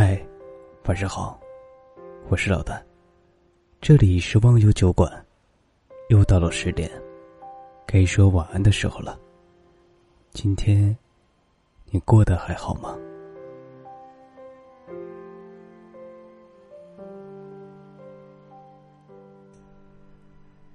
[0.00, 0.16] 嗨，
[0.84, 1.36] 晚上好，
[2.28, 2.80] 我是老丹，
[3.80, 5.10] 这里是忘忧酒馆，
[6.08, 6.88] 又到了十点，
[7.84, 9.18] 该说晚安的时候了。
[10.30, 10.96] 今天
[11.86, 12.96] 你过得还好吗？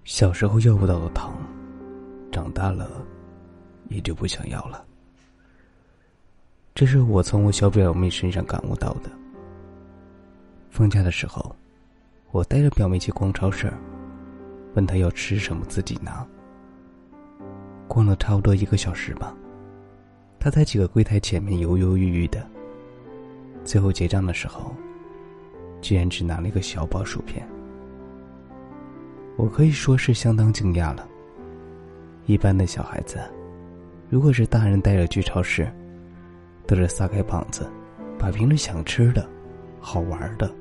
[0.04, 1.34] 小时候要不到的糖，
[2.30, 2.90] 长大了
[3.88, 4.86] 也就不想要了。
[6.76, 9.12] 这是我从我小表妹身上感悟到的。
[10.72, 11.56] 放假的时候，
[12.32, 13.72] 我带着表妹去逛超市，
[14.74, 16.26] 问她要吃什么，自己拿。
[17.88, 19.36] 逛了差不多一个小时吧，
[20.40, 22.44] 她在几个柜台前面犹犹豫豫的。
[23.64, 24.76] 最后结账的时候，
[25.80, 27.48] 居然只拿了一个小包薯片。
[29.38, 31.08] 我可以说是相当惊讶了。
[32.26, 33.20] 一般的小孩子，
[34.10, 35.72] 如果是大人带着去超市，
[36.66, 37.70] 都是撒开膀子，
[38.18, 39.30] 把平时想吃的、
[39.80, 40.54] 好玩的，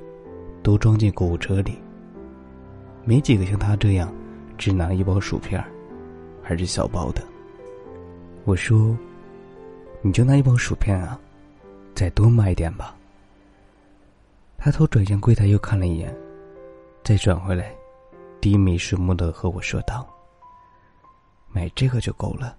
[0.63, 1.79] 都装进购物车里。
[3.05, 4.13] 没几个像他这样，
[4.57, 5.63] 只拿一包薯片
[6.43, 7.23] 还是小包的。
[8.45, 8.97] 我说
[10.03, 11.19] ：“你就拿一包薯片啊，
[11.95, 12.97] 再多买一点吧。”
[14.59, 16.17] 他头转向柜台又看了一眼，
[17.03, 17.75] 再转回来，
[18.41, 20.09] 低眉顺目的和我说道
[21.51, 22.57] ：“买这个就够了。”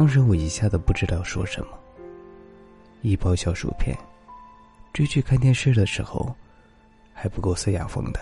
[0.00, 1.78] 当时我一下子不知道说什么。
[3.02, 3.94] 一包小薯片，
[4.94, 6.34] 追剧看电视的时候，
[7.12, 8.18] 还不够塞牙缝的。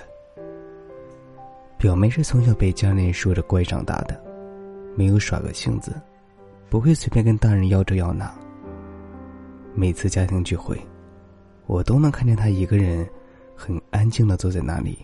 [1.78, 4.20] 表妹是从小被家人说着乖长大的，
[4.96, 5.92] 没有耍个性子，
[6.68, 8.28] 不会随便跟大人要这要那。
[9.72, 10.76] 每次家庭聚会，
[11.66, 13.08] 我都能看见她一个人，
[13.54, 14.98] 很安静的坐在那里。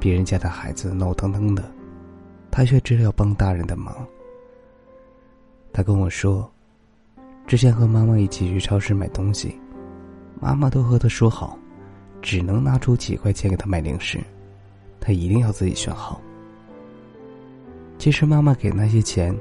[0.00, 1.72] 别人家的孩子闹腾腾的，
[2.50, 4.04] 她却知道要帮大人的忙。
[5.78, 6.50] 他跟我说，
[7.46, 9.56] 之前和妈妈一起去超市买东西，
[10.40, 11.56] 妈妈都和他说好，
[12.20, 14.18] 只能拿出几块钱给他买零食，
[14.98, 16.20] 他一定要自己选好。
[17.96, 19.32] 其实妈妈给那些钱，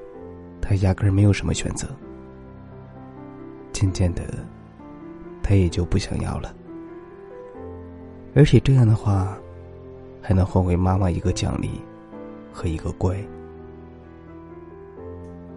[0.61, 1.87] 他压根儿没有什么选择。
[3.73, 4.21] 渐渐的，
[5.41, 6.53] 他也就不想要了。
[8.35, 9.35] 而且这样的话，
[10.21, 11.81] 还能换回妈妈一个奖励
[12.53, 13.17] 和一个乖。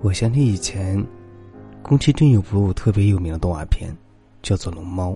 [0.02, 1.06] 我想起以前，
[1.82, 3.94] 宫崎骏有部特别有名的动画片，
[4.40, 5.12] 叫做《龙猫》。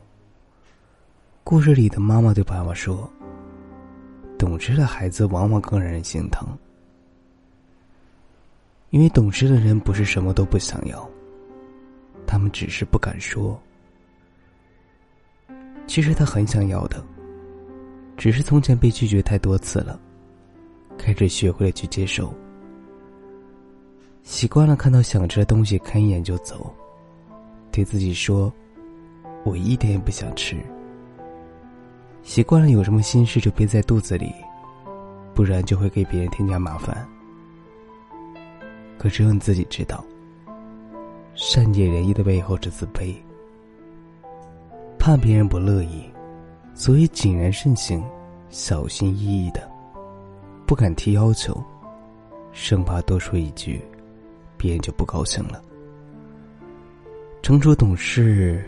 [1.43, 3.11] 故事里的妈妈对爸爸说
[4.39, 6.47] ：“懂事的孩子往往更让人心疼，
[8.91, 11.09] 因为懂事的人不是什么都不想要，
[12.27, 13.59] 他们只是不敢说。
[15.87, 17.03] 其实他很想要的，
[18.19, 19.99] 只是从前被拒绝太多次了，
[20.99, 22.31] 开始学会了去接受。”
[24.25, 26.73] 习惯了看到想吃的东西，看一眼就走，
[27.71, 28.51] 对自己说
[29.45, 30.57] ：“我一点也不想吃。”
[32.25, 34.33] 习惯了有什么心事就憋在肚子里，
[35.35, 37.07] 不然就会给别人添加麻烦。
[38.97, 40.03] 可只有你自己知道，
[41.35, 43.15] 善解人意的背后是自卑，
[44.99, 46.03] 怕别人不乐意，
[46.73, 48.03] 所以谨言慎行，
[48.49, 49.71] 小心翼翼的，
[50.67, 51.63] 不敢提要求，
[52.53, 53.85] 生怕多说一句。
[54.65, 55.63] 别人就不高兴了。
[57.43, 58.65] 成熟懂事，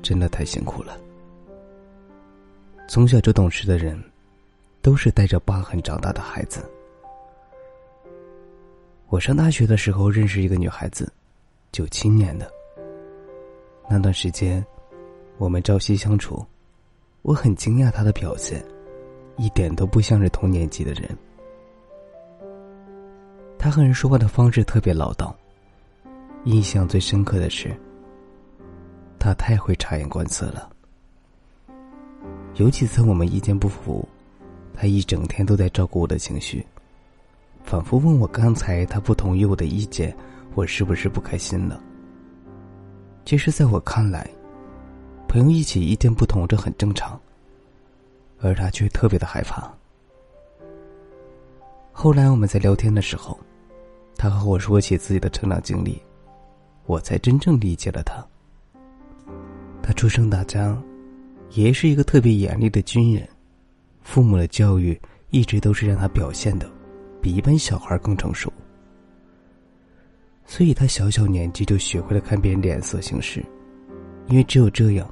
[0.00, 0.96] 真的太辛苦了。
[2.88, 4.00] 从小就懂事的人，
[4.82, 6.64] 都是带着疤痕长大的孩子。
[9.08, 11.12] 我上大学的时候认识一个女孩子，
[11.72, 12.48] 九七年的。
[13.90, 14.64] 那段时间，
[15.38, 16.46] 我们朝夕相处，
[17.22, 18.64] 我很惊讶她的表现，
[19.38, 21.18] 一点都不像是同年级的人。
[23.66, 25.34] 他和人说话的方式特别唠叨，
[26.44, 27.76] 印象最深刻的是，
[29.18, 30.70] 他太会察言观色了。
[32.54, 34.08] 有几次我们意见不符，
[34.72, 36.64] 他一整天都在照顾我的情绪，
[37.64, 40.16] 反复问我刚才他不同意我的意见，
[40.54, 41.82] 我是不是不开心了？
[43.24, 44.30] 其实，在我看来，
[45.26, 47.20] 朋友一起意见不同这很正常，
[48.40, 49.68] 而他却特别的害怕。
[51.90, 53.36] 后来我们在聊天的时候，
[54.16, 56.00] 他和我说起自己的成长经历，
[56.86, 58.24] 我才真正理解了他。
[59.82, 60.82] 他出生打仗，
[61.50, 63.28] 爷爷是一个特别严厉的军人，
[64.02, 64.98] 父母的教育
[65.30, 66.68] 一直都是让他表现的
[67.20, 68.52] 比一般小孩更成熟，
[70.44, 73.44] 所以他小小年纪就学会了看别人脸色行事，
[74.26, 75.08] 因为只有这样，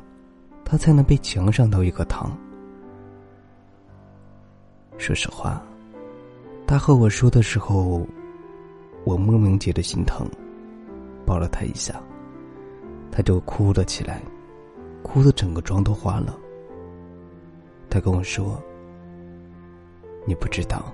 [0.64, 2.36] 他才能被强上到一颗糖。
[4.96, 5.62] 说实话。
[6.66, 8.08] 他和我说的时候，
[9.04, 10.26] 我莫名觉得心疼，
[11.26, 12.00] 抱了他一下。
[13.10, 14.20] 他就哭了起来，
[15.02, 16.36] 哭的整个妆都花了。
[17.88, 18.60] 他跟我说
[20.26, 20.92] ：“你不知道，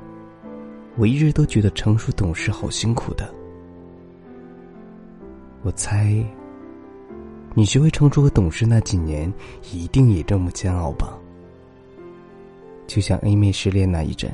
[0.96, 3.32] 我一直都觉得成熟懂事好辛苦的。
[5.62, 6.22] 我猜，
[7.54, 9.32] 你学会成熟和懂事那几年，
[9.72, 11.16] 一定也这么煎熬吧？
[12.86, 14.30] 就像 A 妹失恋那一阵。”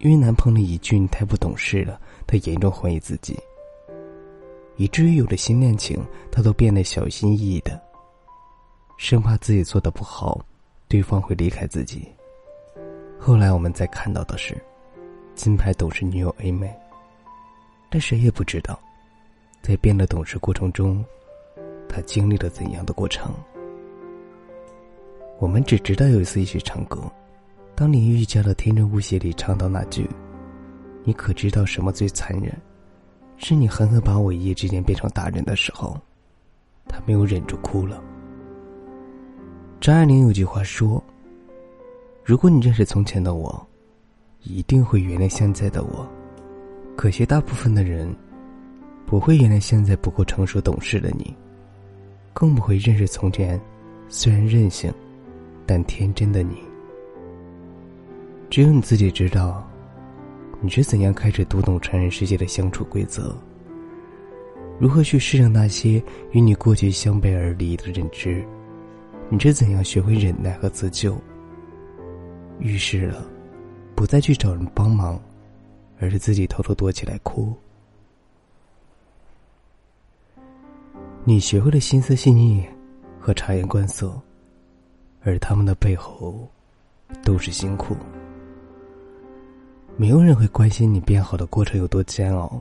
[0.00, 3.38] 因为男朋友一句“你太不懂事了”，她严重怀疑自己，
[4.76, 6.02] 以至于有了新恋情，
[6.32, 7.78] 她都变得小心翼翼的，
[8.96, 10.40] 生怕自己做的不好，
[10.88, 12.08] 对方会离开自己。
[13.18, 14.56] 后来我们再看到的是，
[15.34, 16.74] 金牌懂事女友 A 妹，
[17.90, 18.80] 但谁也不知道，
[19.60, 21.04] 在变得懂事过程中，
[21.90, 23.34] 她经历了怎样的过程。
[25.38, 27.02] 我们只知道有一次一起唱歌。
[27.80, 30.06] 当林玉家的《天真无邪》里唱到那句
[31.02, 32.54] “你可知道什么最残忍？
[33.38, 35.98] 是你狠狠把我一夜之间变成大人”的时候，
[36.86, 37.98] 他没有忍住哭了。
[39.80, 41.02] 张爱玲有句话说
[42.22, 43.66] ：“如果你认识从前的我，
[44.42, 46.06] 一定会原谅现在的我。
[46.98, 48.14] 可惜大部分的人
[49.06, 51.34] 不会原谅现在不够成熟懂事的你，
[52.34, 53.58] 更不会认识从前
[54.10, 54.92] 虽然任性
[55.64, 56.62] 但天真的你。”
[58.50, 59.64] 只有你自己知道，
[60.60, 63.32] 你是怎样开始读懂成人世界的相处规则，
[64.80, 66.02] 如何去适应那些
[66.32, 68.44] 与你过去相背而离的认知，
[69.28, 71.16] 你是怎样学会忍耐和自救。
[72.58, 73.24] 遇事了，
[73.94, 75.18] 不再去找人帮忙，
[76.00, 77.54] 而是自己偷偷躲起来哭。
[81.22, 82.66] 你学会了心思细腻
[83.20, 84.20] 和察言观色，
[85.22, 86.48] 而他们的背后，
[87.22, 87.94] 都是辛苦。
[90.00, 92.58] 没有人会关心你变好的过程有多煎熬，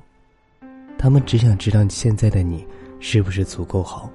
[0.98, 2.68] 他们只想知道你现在的你
[3.00, 4.12] 是不是足够好。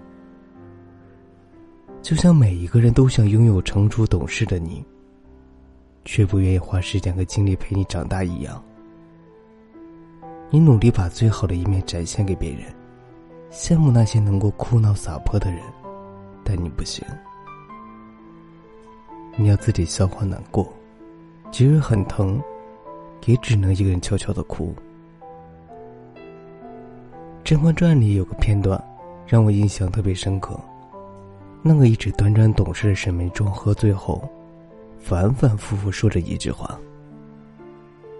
[2.02, 4.84] 就像每一个人都想拥有成熟懂事的你，
[6.04, 8.62] 却不愿意花时间和精力陪你长大一样。
[10.50, 12.64] 你努力把最好的一面展现给别人，
[13.50, 15.62] 羡慕那些能够哭闹撒泼的人，
[16.44, 17.02] 但你不行。
[19.34, 20.70] 你要自己消化难过，
[21.50, 22.38] 即使很疼。
[23.26, 24.74] 也只能一个人悄悄的哭。
[27.42, 28.82] 《甄嬛传》里有个片段，
[29.26, 30.58] 让我印象特别深刻。
[31.62, 34.28] 那个一直端庄懂事的沈眉庄，喝醉后，
[34.98, 36.78] 反反复复说着一句话：“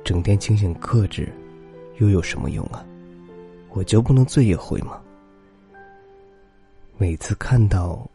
[0.05, 1.31] 整天清醒克制，
[1.99, 2.85] 又有什么用啊？
[3.71, 5.01] 我就不能醉一回吗？”
[6.97, 8.09] 每次看到，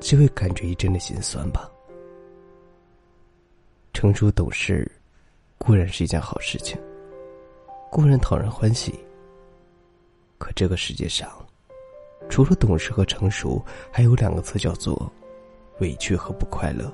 [0.00, 1.70] 就会感觉一阵的心酸吧。
[3.92, 4.90] 成熟懂事。
[5.64, 6.76] 固然是一件好事情，
[7.88, 8.98] 固然讨人欢喜。
[10.36, 11.30] 可这个世界上，
[12.28, 15.10] 除了懂事和成熟，还有两个词叫做
[15.78, 16.92] 委屈和不快乐。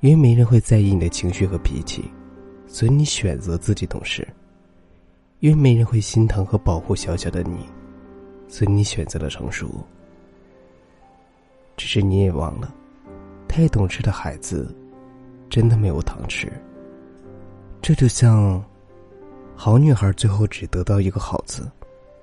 [0.00, 2.10] 因为没人会在意你的情绪和脾气，
[2.66, 4.26] 所以你选择自己懂事；
[5.40, 7.68] 因为没人会心疼和保护小小的你，
[8.48, 9.68] 所以你选择了成熟。
[11.76, 12.74] 只是你也忘了，
[13.46, 14.74] 太懂事的孩子。
[15.48, 16.52] 真的没有糖吃。
[17.80, 18.62] 这就像，
[19.54, 21.70] 好女孩最后只得到一个好字，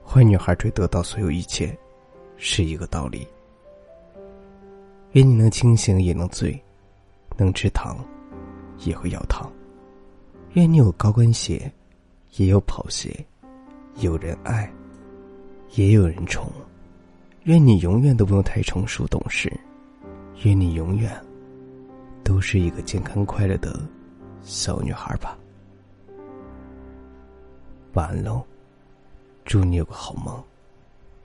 [0.05, 1.77] 坏女孩只得到所有一切，
[2.37, 3.27] 是一个道理。
[5.13, 6.59] 愿你能清醒也能醉，
[7.37, 7.97] 能吃糖，
[8.79, 9.51] 也会咬糖。
[10.53, 11.71] 愿你有高跟鞋，
[12.35, 13.25] 也有跑鞋，
[13.99, 14.71] 有人爱，
[15.75, 16.51] 也有人宠。
[17.43, 19.51] 愿你永远都不用太成熟懂事，
[20.43, 21.11] 愿你永远。
[22.23, 23.79] 都是一个健康快乐的
[24.41, 25.37] 小女孩吧。
[27.93, 28.43] 晚安喽，
[29.45, 30.43] 祝你有个好梦。